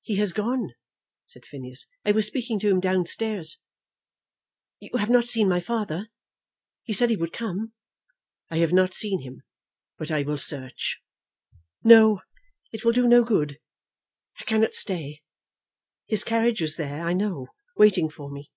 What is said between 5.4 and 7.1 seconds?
my father? He said